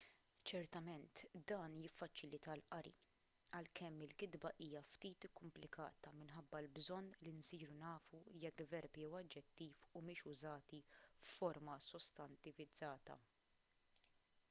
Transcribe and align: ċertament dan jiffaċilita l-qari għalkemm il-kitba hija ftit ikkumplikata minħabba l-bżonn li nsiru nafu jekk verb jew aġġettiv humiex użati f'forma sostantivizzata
ċertament 0.49 1.19
dan 1.49 1.73
jiffaċilita 1.81 2.53
l-qari 2.59 2.93
għalkemm 3.57 4.05
il-kitba 4.05 4.51
hija 4.67 4.79
ftit 4.93 5.27
ikkumplikata 5.29 6.13
minħabba 6.21 6.61
l-bżonn 6.63 7.11
li 7.27 7.33
nsiru 7.41 7.75
nafu 7.83 8.21
jekk 8.45 8.67
verb 8.73 8.97
jew 9.03 9.09
aġġettiv 9.19 9.85
humiex 10.01 10.25
użati 10.33 10.79
f'forma 11.29 11.77
sostantivizzata 11.91 13.19